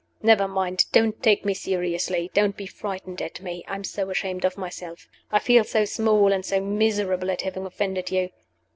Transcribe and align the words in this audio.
Never 0.23 0.47
mind. 0.47 0.85
Don't 0.91 1.21
take 1.21 1.45
me 1.45 1.53
seriously. 1.53 2.31
Don't 2.33 2.57
be 2.57 2.65
frightened 2.65 3.21
at 3.21 3.39
me. 3.39 3.63
I 3.67 3.75
am 3.75 3.83
so 3.83 4.09
ashamed 4.09 4.43
of 4.45 4.57
myself 4.57 5.07
I 5.31 5.37
feel 5.37 5.63
so 5.63 5.85
small 5.85 6.33
and 6.33 6.43
so 6.43 6.59
miserable 6.59 7.29
at 7.29 7.43
having 7.43 7.67
offended 7.67 8.09
you. 8.09 8.31